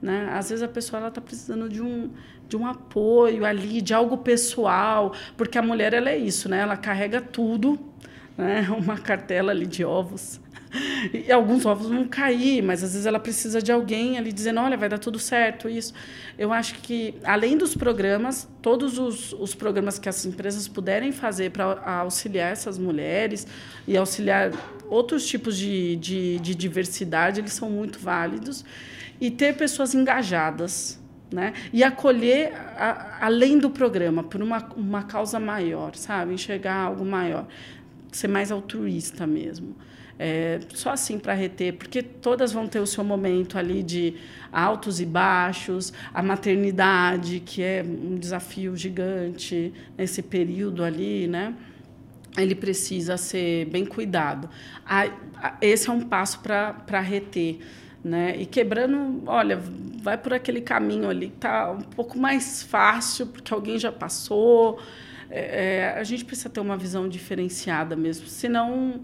[0.00, 0.30] né?
[0.32, 2.10] Às vezes a pessoa está precisando de um
[2.48, 6.60] de um apoio ali, de algo pessoal, porque a mulher ela é isso, né?
[6.60, 7.78] Ela carrega tudo,
[8.38, 8.66] né?
[8.72, 10.40] Uma cartela ali de ovos
[11.12, 14.76] e alguns ovos vão cair, mas às vezes ela precisa de alguém ali dizendo, olha,
[14.76, 15.92] vai dar tudo certo, isso.
[16.38, 21.50] Eu acho que, além dos programas, todos os, os programas que as empresas puderem fazer
[21.50, 23.46] para auxiliar essas mulheres
[23.86, 24.52] e auxiliar
[24.88, 28.64] outros tipos de, de, de diversidade, eles são muito válidos.
[29.20, 31.00] E ter pessoas engajadas,
[31.32, 31.52] né?
[31.72, 36.34] E acolher a, além do programa, por uma, uma causa maior, sabe?
[36.34, 37.46] Enxergar algo maior
[38.12, 39.76] ser mais altruísta mesmo.
[40.18, 44.14] É, só assim para reter, porque todas vão ter o seu momento ali de
[44.52, 51.54] altos e baixos, a maternidade, que é um desafio gigante nesse período ali, né?
[52.36, 54.50] Ele precisa ser bem cuidado.
[55.60, 57.58] Esse é um passo para reter.
[58.02, 58.36] Né?
[58.38, 59.60] E quebrando, olha,
[60.02, 64.80] vai por aquele caminho ali está um pouco mais fácil, porque alguém já passou.
[65.28, 69.02] É, é, a gente precisa ter uma visão diferenciada mesmo, senão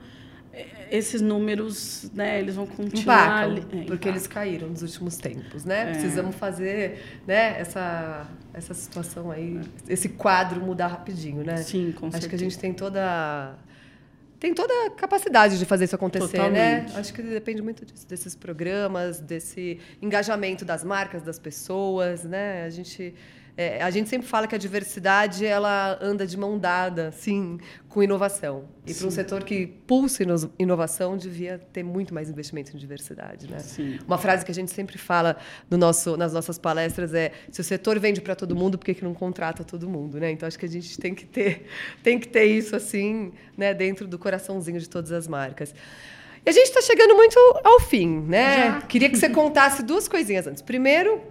[0.90, 3.48] esses números, né, eles vão continuar...
[3.50, 5.82] Impacam, é, porque eles caíram nos últimos tempos, né?
[5.82, 5.92] É.
[5.92, 11.56] Precisamos fazer, né, essa, essa situação aí, esse quadro mudar rapidinho, né?
[11.58, 12.28] Sim, com Acho certeza.
[12.28, 13.56] que a gente tem toda
[14.38, 16.80] tem toda a capacidade de fazer isso acontecer, né?
[16.80, 16.92] Totalmente.
[16.92, 17.00] né?
[17.00, 22.64] Acho que depende muito disso, desses programas, desse engajamento das marcas, das pessoas, né?
[22.64, 23.14] A gente
[23.56, 28.02] é, a gente sempre fala que a diversidade ela anda de mão dada, sim, com
[28.02, 28.64] inovação.
[28.84, 30.24] E para um setor que pulsa
[30.58, 33.48] inovação, devia ter muito mais investimento em diversidade.
[33.48, 33.60] Né?
[33.60, 33.98] Sim.
[34.06, 35.36] Uma frase que a gente sempre fala
[35.70, 38.94] no nosso, nas nossas palestras é: se o setor vende para todo mundo, por que,
[38.94, 40.18] que não contrata todo mundo?
[40.18, 40.32] Né?
[40.32, 41.66] Então acho que a gente tem que ter,
[42.02, 45.72] tem que ter isso assim, né, dentro do coraçãozinho de todas as marcas.
[46.44, 48.56] E a gente está chegando muito ao fim, né?
[48.56, 48.80] Já.
[48.82, 50.60] Queria que você contasse duas coisinhas antes.
[50.60, 51.22] Primeiro,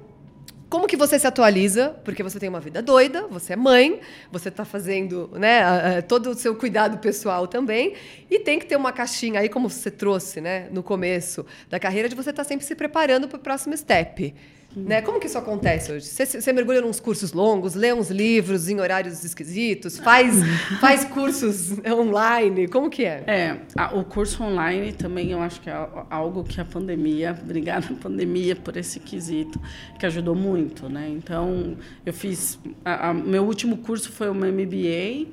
[0.74, 1.96] como que você se atualiza?
[2.04, 4.00] Porque você tem uma vida doida, você é mãe,
[4.32, 7.94] você está fazendo né, todo o seu cuidado pessoal também,
[8.28, 12.10] e tem que ter uma caixinha aí, como você trouxe né, no começo da carreira,
[12.10, 14.34] de você estar tá sempre se preparando para o próximo step.
[14.76, 15.02] Né?
[15.02, 16.08] Como que isso acontece hoje?
[16.08, 20.36] Você, mergulha uns cursos longos, lê uns livros em horários esquisitos, faz,
[20.82, 23.24] faz cursos online, como que é?
[23.28, 27.88] É, a, o curso online também eu acho que é algo que a pandemia, obrigada
[27.88, 29.62] à pandemia por esse quesito,
[30.00, 31.08] que ajudou muito, né?
[31.10, 35.28] Então, eu fiz, a, a, meu último curso foi uma MBA,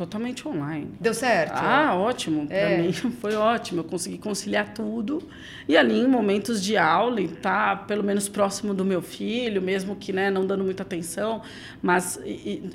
[0.00, 0.88] totalmente online.
[0.98, 1.52] Deu certo?
[1.56, 2.46] Ah, ótimo.
[2.46, 2.78] Para É.
[2.82, 3.80] mim foi ótimo.
[3.80, 5.22] Eu consegui conciliar tudo.
[5.68, 10.10] E ali, em momentos de aula, tá pelo menos próximo do meu filho, mesmo que
[10.10, 11.42] né, não dando muita atenção,
[11.82, 12.18] mas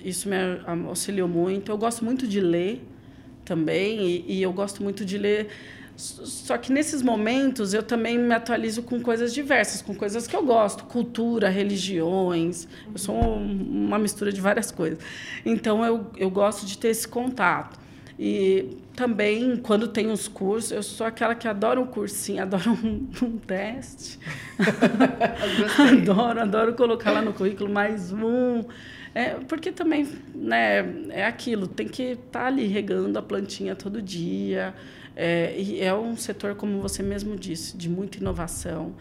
[0.03, 0.35] isso me
[0.87, 1.71] auxiliou muito.
[1.71, 2.81] Eu gosto muito de ler
[3.43, 5.47] também, e, e eu gosto muito de ler.
[5.97, 10.43] Só que nesses momentos eu também me atualizo com coisas diversas, com coisas que eu
[10.43, 12.67] gosto, cultura, religiões.
[12.91, 14.99] Eu sou um- uma mistura de várias coisas.
[15.45, 17.79] Então eu, eu gosto de ter esse contato.
[18.17, 23.09] E também, quando tem os cursos, eu sou aquela que adora um cursinho, adoro um,
[23.21, 24.19] um teste.
[25.79, 28.63] adoro, adoro colocar lá no currículo mais um.
[29.13, 34.73] É, porque também né, é aquilo, tem que estar ali regando a plantinha todo dia.
[35.15, 38.93] É, e é um setor, como você mesmo disse, de muita inovação.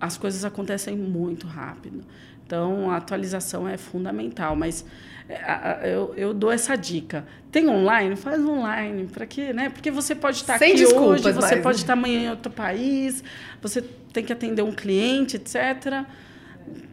[0.00, 2.00] As coisas acontecem muito rápido.
[2.44, 4.56] Então, a atualização é fundamental.
[4.56, 4.84] Mas
[5.28, 7.24] é, eu, eu dou essa dica.
[7.50, 8.16] Tem online?
[8.16, 9.06] Faz online.
[9.06, 9.52] Para quê?
[9.52, 9.70] Né?
[9.70, 11.82] Porque você pode estar Sem aqui hoje, você mais, pode né?
[11.82, 13.22] estar amanhã em outro país,
[13.60, 16.04] você tem que atender um cliente, etc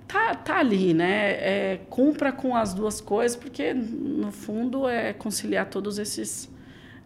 [0.09, 1.31] tá, tá ali, né?
[1.33, 6.49] É, cumpra com as duas coisas, porque no fundo é conciliar todos esses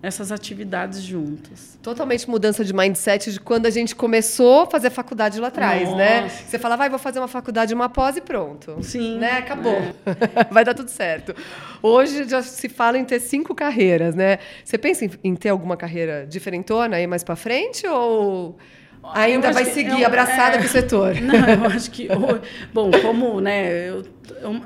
[0.04, 1.80] essas atividades juntas.
[1.82, 6.22] Totalmente mudança de mindset de quando a gente começou a fazer faculdade lá atrás, né?
[6.24, 6.44] Nossa.
[6.46, 8.78] Você fala, vai, vou fazer uma faculdade, uma pós e pronto.
[8.82, 9.38] Sim, Né?
[9.38, 9.72] Acabou.
[9.72, 9.94] é.
[10.52, 11.34] vai dar tudo certo.
[11.82, 14.40] Hoje já se fala em ter cinco carreiras, né?
[14.66, 18.58] Você pensa em, em ter alguma carreira diferentona aí mais pra frente ou
[19.12, 20.60] ainda vai seguir eu- abraçada é.
[20.60, 21.16] com o setor?
[21.22, 22.08] Não, eu acho que.
[22.74, 23.90] Bom, como, né?
[23.90, 24.04] Eu,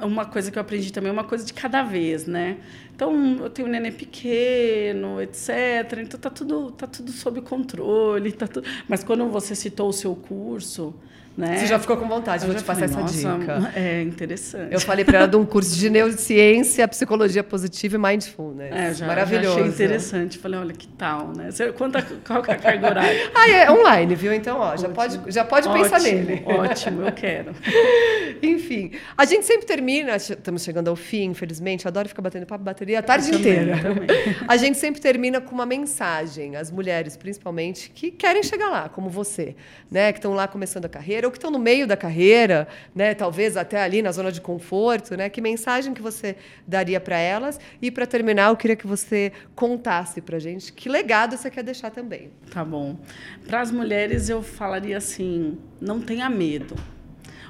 [0.04, 2.58] uma coisa que eu aprendi também é uma coisa de cada vez, né?
[2.96, 6.00] Então, eu tenho um neném pequeno, etc.
[6.00, 8.32] Então, tá tudo, tá tudo sob controle.
[8.32, 8.68] Tá tudo...
[8.88, 10.96] Mas quando você citou o seu curso,
[11.38, 11.58] né?
[11.58, 13.72] Você já ficou com vontade, eu vou te passar falei, essa "Nossa, dica.
[13.80, 14.74] É interessante.
[14.74, 18.72] Eu falei pra ela de um curso de neurociência, psicologia positiva e mindfulness.
[18.76, 19.50] É, já, Maravilhoso.
[19.58, 20.38] já achei interessante.
[20.40, 21.52] Falei, olha, que tal, né?
[21.52, 23.32] Você- Quanta, qual que é a carga horária?
[23.36, 24.34] Ah, é online, viu?
[24.34, 26.44] Então, ó, já pode, já pode pensar Ótimo, nele.
[26.46, 27.52] Ótimo, eu quero.
[28.42, 32.64] Enfim, a gente sempre termina, estamos chegando ao fim, infelizmente, eu adoro ficar batendo papo
[32.64, 33.78] bateria a tarde Eu também, inteira.
[33.82, 34.08] também.
[34.48, 39.10] A gente sempre termina com uma mensagem, as mulheres principalmente, que querem chegar lá, como
[39.10, 39.56] você,
[39.92, 43.14] né, que estão lá começando a carreira ou que estão no meio da carreira, né,
[43.14, 45.30] talvez até ali na zona de conforto, né?
[45.30, 46.36] Que mensagem que você
[46.66, 47.60] daria para elas?
[47.82, 51.92] E para terminar, eu queria que você contasse pra gente que legado você quer deixar
[51.92, 52.32] também.
[52.52, 52.98] Tá bom.
[53.46, 56.76] Para as mulheres, eu falaria assim: não tenha medo.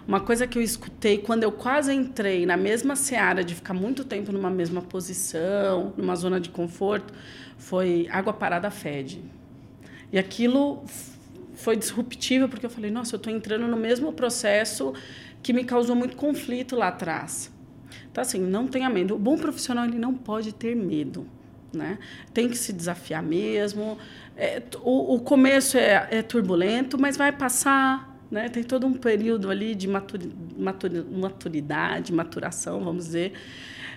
[0.08, 4.06] Uma coisa que eu escutei quando eu quase entrei na mesma seara de ficar muito
[4.06, 7.14] tempo numa mesma posição, numa zona de conforto,
[7.58, 9.22] foi água parada fede.
[10.12, 10.86] E aquilo
[11.58, 14.94] foi disruptivo porque eu falei: nossa, eu estou entrando no mesmo processo
[15.44, 17.52] que me causou muito conflito lá atrás.
[18.12, 19.16] Então, assim, não tenha medo.
[19.16, 21.28] O bom profissional ele não pode ter medo.
[21.74, 22.00] Né?
[22.34, 23.98] Tem que se desafiar mesmo.
[24.36, 28.18] É, o, o, começo é, é, turbulento, mas vai passar.
[28.32, 28.50] Né?
[28.50, 33.34] Tem todo um período ali de maturi, maturi, maturidade, maturação, vamos dizer.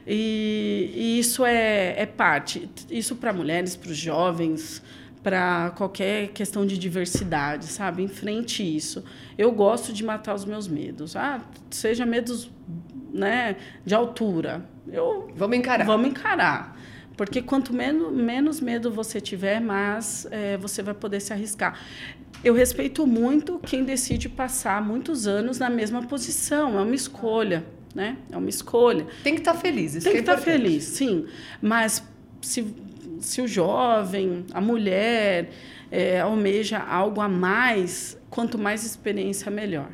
[0.06, 2.68] E, e isso é, é parte.
[2.90, 4.82] Isso para mulheres, para os jovens,
[5.22, 8.02] para qualquer questão de diversidade, sabe?
[8.02, 9.04] Enfrente isso.
[9.36, 11.14] Eu gosto de matar os meus medos.
[11.14, 11.40] Ah,
[11.70, 12.50] seja medos,
[13.12, 14.64] né, de altura.
[14.90, 15.84] Eu vamos encarar.
[15.84, 16.78] Vamos encarar.
[17.16, 21.78] Porque quanto menos, menos medo você tiver, mais é, você vai poder se arriscar.
[22.42, 26.78] Eu respeito muito quem decide passar muitos anos na mesma posição.
[26.78, 28.16] É uma escolha, né?
[28.32, 29.06] É uma escolha.
[29.22, 29.94] Tem que estar tá feliz.
[29.94, 31.26] Isso Tem que, é estar tá feliz, sim.
[31.60, 32.02] Mas
[32.40, 32.74] se,
[33.20, 35.50] se o jovem, a mulher,
[35.90, 39.90] é, almeja algo a mais, quanto mais experiência, melhor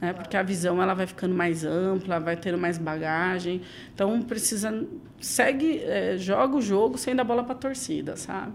[0.00, 0.12] né?
[0.12, 3.60] Porque a visão ela vai ficando mais ampla, vai tendo mais bagagem.
[3.94, 4.86] Então precisa
[5.20, 8.52] segue, é, joga o jogo sem dar bola para torcida, sabe?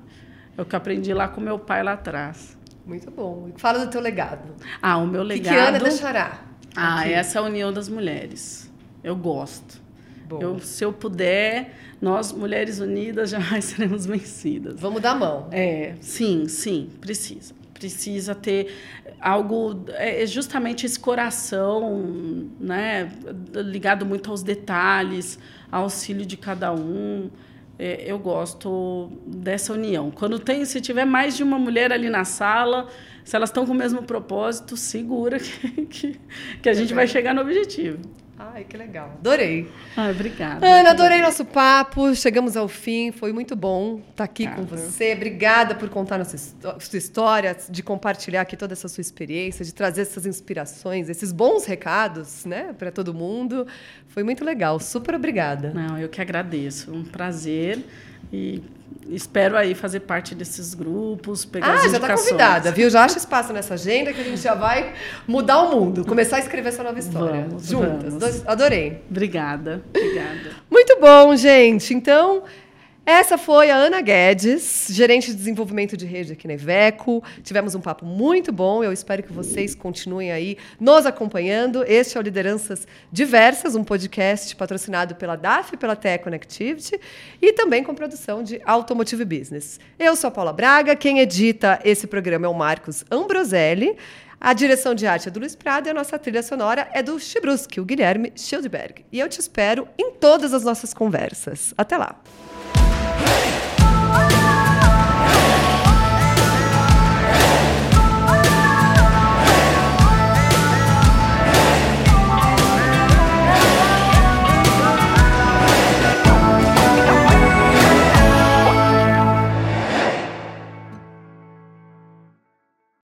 [0.58, 2.58] É o que aprendi lá com meu pai lá atrás.
[2.86, 3.52] Muito bom.
[3.58, 4.56] Fala do teu legado.
[4.82, 5.54] Ah, o meu legado.
[5.54, 6.42] Que, que Ana deixará?
[6.76, 7.14] Ah, aqui.
[7.14, 8.72] essa é a união das mulheres.
[9.04, 9.85] Eu gosto.
[10.40, 14.80] Eu, se eu puder, nós, mulheres unidas, jamais seremos vencidas.
[14.80, 15.48] Vamos dar mão.
[15.52, 17.54] É, sim, sim, precisa.
[17.74, 18.74] Precisa ter
[19.20, 23.12] algo é, é justamente esse coração né
[23.54, 25.38] ligado muito aos detalhes
[25.72, 27.30] ao auxílio de cada um.
[27.78, 30.10] É, eu gosto dessa união.
[30.10, 32.88] Quando tem se tiver mais de uma mulher ali na sala
[33.26, 36.20] se elas estão com o mesmo propósito segura que, que,
[36.62, 38.00] que a gente vai chegar no objetivo
[38.56, 39.12] Ai, que legal.
[39.20, 39.70] Adorei.
[39.98, 40.66] Ai, obrigada.
[40.66, 42.16] Ana, adorei nosso papo.
[42.16, 43.12] Chegamos ao fim.
[43.12, 45.12] Foi muito bom estar aqui com você.
[45.12, 50.04] Obrigada por contar nossa sua história, de compartilhar aqui toda essa sua experiência, de trazer
[50.04, 53.68] essas inspirações, esses bons recados, né, para todo mundo.
[54.08, 54.80] Foi muito legal.
[54.80, 55.74] Super obrigada.
[55.74, 56.94] Não, eu que agradeço.
[56.94, 57.84] Um prazer.
[58.32, 58.62] E
[59.10, 62.90] espero aí fazer parte desses grupos, pegar ah, as já está convidada, viu?
[62.90, 64.94] Já acha espaço nessa agenda que a gente já vai
[65.28, 67.46] mudar o mundo, começar a escrever essa nova história.
[67.48, 68.14] Vamos, juntas.
[68.14, 68.48] Vamos.
[68.48, 69.04] Adorei.
[69.10, 70.52] Obrigada, obrigada.
[70.70, 71.94] Muito bom, gente.
[71.94, 72.44] Então,
[73.06, 77.24] essa foi a Ana Guedes, gerente de desenvolvimento de rede aqui na Iveco.
[77.44, 78.84] Tivemos um papo muito bom.
[78.84, 81.84] Eu espero que vocês continuem aí nos acompanhando.
[81.88, 87.00] Este é o Lideranças Diversas, um podcast patrocinado pela DAF e pela TE Connectivity
[87.40, 89.80] e também com produção de Automotive Business.
[90.00, 90.96] Eu sou a Paula Braga.
[90.96, 93.96] Quem edita esse programa é o Marcos Ambroselli.
[94.42, 97.20] A direção de arte é do Luiz Prado e a nossa trilha sonora é do
[97.20, 99.06] Chibruski, o Guilherme Schildberg.
[99.12, 101.72] E eu te espero em todas as nossas conversas.
[101.78, 102.20] Até lá!